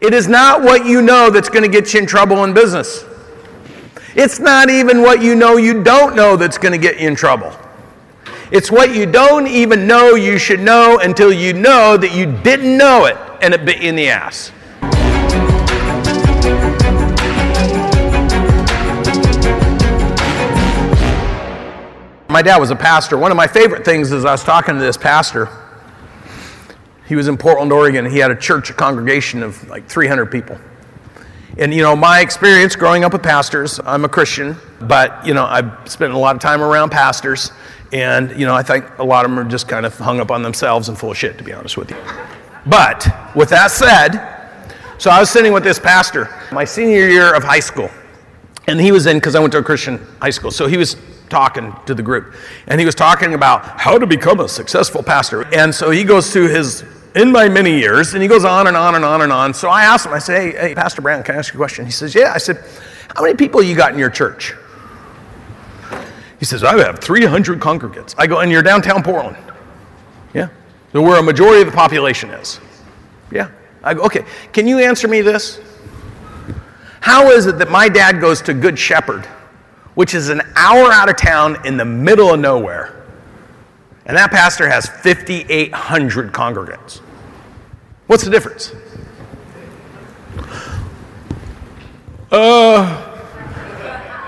[0.00, 3.04] It is not what you know that's going to get you in trouble in business.
[4.14, 7.14] It's not even what you know you don't know that's going to get you in
[7.14, 7.54] trouble.
[8.50, 12.78] It's what you don't even know you should know until you know that you didn't
[12.78, 14.52] know it and it bit you in the ass.
[22.30, 23.18] My dad was a pastor.
[23.18, 25.59] One of my favorite things is I was talking to this pastor.
[27.10, 28.08] He was in Portland, Oregon.
[28.08, 30.56] He had a church, a congregation of like 300 people.
[31.58, 35.44] And you know, my experience growing up with pastors, I'm a Christian, but you know,
[35.44, 37.50] I've spent a lot of time around pastors,
[37.92, 40.30] and you know, I think a lot of them are just kind of hung up
[40.30, 41.96] on themselves and full of shit, to be honest with you.
[42.64, 44.68] But with that said,
[44.98, 47.90] so I was sitting with this pastor my senior year of high school,
[48.68, 50.94] and he was in because I went to a Christian high school, so he was
[51.28, 52.36] talking to the group,
[52.68, 55.52] and he was talking about how to become a successful pastor.
[55.52, 58.76] And so he goes through his in my many years, and he goes on and
[58.76, 59.54] on and on and on.
[59.54, 61.62] So I asked him, I said, hey, hey, Pastor Brown, can I ask you a
[61.62, 61.84] question?
[61.84, 62.32] He says, yeah.
[62.34, 62.64] I said,
[63.14, 64.54] how many people you got in your church?
[66.38, 68.14] He says, I have 300 congregants.
[68.16, 69.36] I go, and you're downtown Portland?
[70.32, 70.48] Yeah.
[70.92, 72.60] So where a majority of the population is?
[73.30, 73.50] Yeah.
[73.82, 75.60] I go, okay, can you answer me this?
[77.00, 79.26] How is it that my dad goes to Good Shepherd,
[79.94, 82.96] which is an hour out of town in the middle of nowhere,
[84.06, 87.00] and that pastor has 5,800 congregants.
[88.10, 88.72] What's the difference?
[92.32, 93.22] Uh,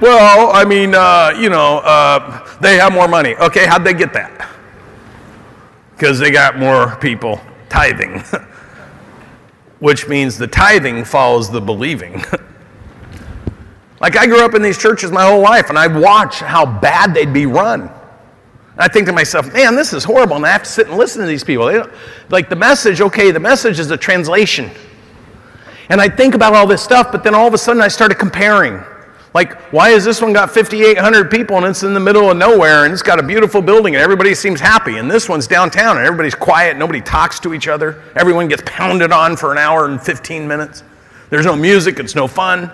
[0.00, 3.36] well, I mean, uh, you know, uh, they have more money.
[3.36, 4.48] Okay, how'd they get that?
[5.90, 7.38] Because they got more people
[7.68, 8.20] tithing,
[9.80, 12.24] which means the tithing follows the believing.
[14.00, 17.12] like, I grew up in these churches my whole life, and I'd watch how bad
[17.12, 17.90] they'd be run.
[18.78, 21.22] I think to myself, man, this is horrible, and I have to sit and listen
[21.22, 21.88] to these people.
[22.28, 24.70] like the message, okay, the message is a translation.
[25.88, 28.18] And I think about all this stuff, but then all of a sudden I started
[28.18, 28.82] comparing.
[29.32, 32.84] Like, why has this one got 5,800 people and it's in the middle of nowhere
[32.84, 34.96] and it's got a beautiful building and everybody seems happy?
[34.96, 38.02] And this one's downtown and everybody's quiet, nobody talks to each other.
[38.16, 40.82] Everyone gets pounded on for an hour and 15 minutes.
[41.28, 42.70] There's no music, it's no fun.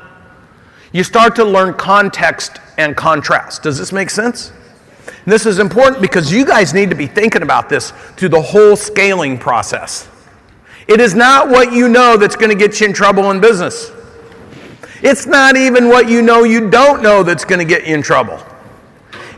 [0.92, 3.64] You start to learn context and contrast.
[3.64, 4.52] Does this make sense?
[5.25, 8.43] And this is important because you guys need to be thinking about this through the
[8.43, 10.09] whole scaling process.
[10.88, 13.93] It is not what you know that's going to get you in trouble in business.
[15.03, 18.03] It's not even what you know you don't know that's going to get you in
[18.03, 18.44] trouble.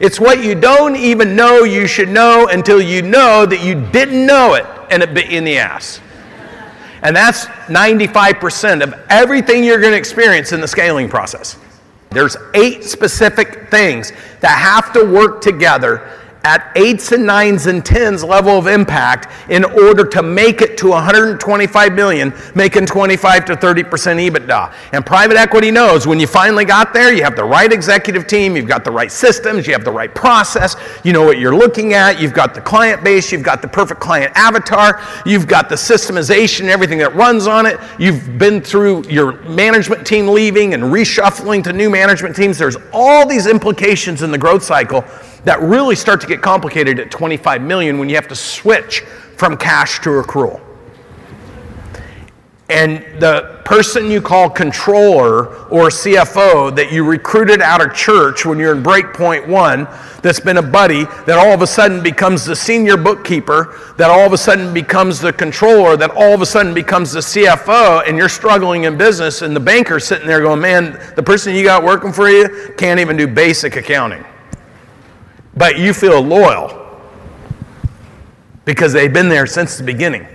[0.01, 4.27] It's what you don't even know you should know until you know that you didn't
[4.27, 6.01] know it and it bit you in the ass.
[7.03, 11.59] And that's 95% of everything you're going to experience in the scaling process.
[12.15, 16.11] There's eight specific things that have to work together
[16.45, 20.91] at eights and nines and tens level of impact in order to make it to
[20.91, 24.73] 125 million, making 25 to 30 percent EBITDA.
[24.93, 28.57] And private equity knows when you finally got there, you have the right executive team,
[28.57, 31.95] you've got the right systems, you have the right process, you know what you're looking
[31.95, 35.75] at, you've got the client base, you've got the perfect client avatar, you've got the
[35.75, 41.65] systemization, everything that runs on it, you've been through your management team leaving and reshuffling
[41.65, 42.59] to new management teams.
[42.59, 45.05] There's all these implications in the growth cycle
[45.45, 49.01] that really start to get complicated at 25 million when you have to switch
[49.37, 50.61] from cash to accrual.
[52.71, 58.59] And the person you call controller or CFO that you recruited out of church when
[58.59, 59.87] you're in breakpoint one,
[60.23, 64.27] that's been a buddy, that all of a sudden becomes the senior bookkeeper, that all
[64.27, 68.17] of a sudden becomes the controller, that all of a sudden becomes the CFO, and
[68.17, 71.85] you're struggling in business, and the banker's sitting there going, Man, the person you got
[71.85, 74.25] working for you can't even do basic accounting
[75.57, 76.81] but you feel loyal
[78.65, 80.27] because they've been there since the beginning.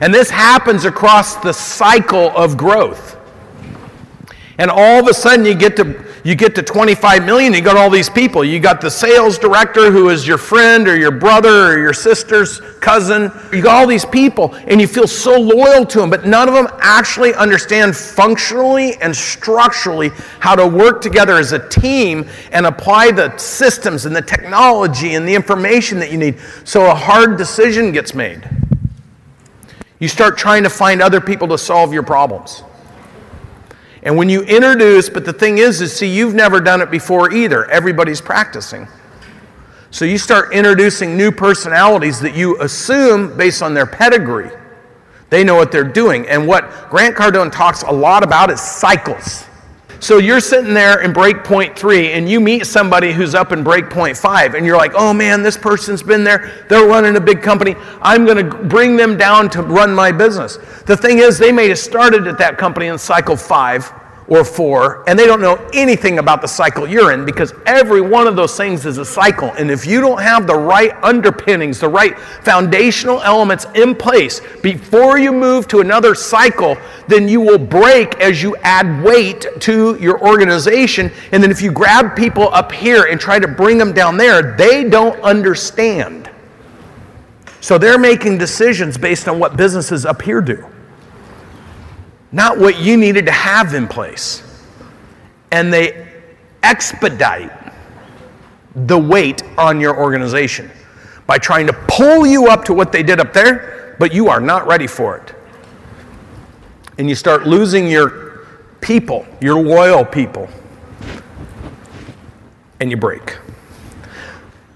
[0.00, 3.18] And this happens across the cycle of growth.
[4.58, 7.76] And all of a sudden you get to you get to 25 million, you got
[7.76, 8.44] all these people.
[8.44, 12.60] You got the sales director who is your friend or your brother or your sister's
[12.80, 13.32] cousin.
[13.52, 16.54] You got all these people and you feel so loyal to them, but none of
[16.54, 20.10] them actually understand functionally and structurally
[20.40, 25.26] how to work together as a team and apply the systems and the technology and
[25.26, 26.38] the information that you need.
[26.64, 28.48] So a hard decision gets made.
[30.00, 32.62] You start trying to find other people to solve your problems.
[34.02, 37.32] And when you introduce, but the thing is, is see, you've never done it before
[37.32, 37.70] either.
[37.70, 38.88] Everybody's practicing.
[39.90, 44.50] So you start introducing new personalities that you assume, based on their pedigree,
[45.28, 46.26] they know what they're doing.
[46.28, 49.44] And what Grant Cardone talks a lot about is cycles.
[50.00, 53.62] So you're sitting there in break point three, and you meet somebody who's up in
[53.62, 56.64] break point five, and you're like, oh man, this person's been there.
[56.68, 57.76] They're running a big company.
[58.00, 60.56] I'm going to bring them down to run my business.
[60.86, 63.92] The thing is, they may have started at that company in cycle five
[64.30, 68.28] or four, and they don't know anything about the cycle you're in because every one
[68.28, 69.50] of those things is a cycle.
[69.58, 75.18] And if you don't have the right underpinnings, the right foundational elements in place before
[75.18, 76.76] you move to another cycle,
[77.08, 81.10] then you will break as you add weight to your organization.
[81.32, 84.54] And then if you grab people up here and try to bring them down there,
[84.56, 86.30] they don't understand.
[87.60, 90.64] So they're making decisions based on what businesses up here do
[92.32, 94.42] not what you needed to have in place.
[95.50, 96.08] And they
[96.62, 97.50] expedite
[98.74, 100.70] the weight on your organization
[101.26, 104.40] by trying to pull you up to what they did up there, but you are
[104.40, 105.34] not ready for it.
[106.98, 108.46] And you start losing your
[108.80, 110.48] people, your loyal people,
[112.80, 113.38] and you break.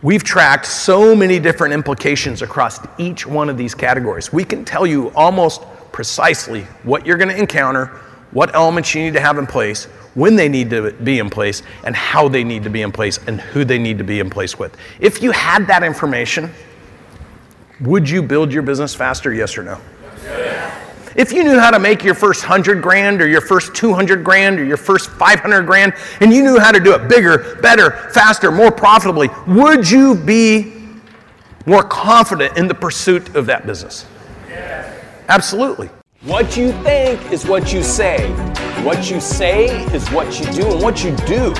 [0.02, 4.32] We've tracked so many different implications across each one of these categories.
[4.32, 5.62] We can tell you almost
[5.94, 7.86] precisely what you're going to encounter,
[8.32, 11.62] what elements you need to have in place, when they need to be in place,
[11.84, 14.28] and how they need to be in place, and who they need to be in
[14.28, 14.76] place with.
[14.98, 16.50] If you had that information,
[17.80, 19.32] would you build your business faster?
[19.32, 19.80] Yes or no?
[21.14, 24.58] If you knew how to make your first 100 grand or your first 200 grand
[24.58, 28.50] or your first 500 grand and you knew how to do it bigger, better, faster,
[28.50, 30.72] more profitably, would you be
[31.66, 34.06] more confident in the pursuit of that business?
[35.28, 35.88] Absolutely.
[36.22, 38.30] What you think is what you say.
[38.82, 41.54] What you say is what you do, and what you do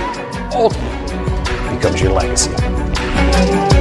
[0.54, 3.73] ultimately becomes your legacy.